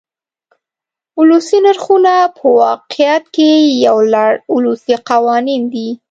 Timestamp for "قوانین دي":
5.09-5.89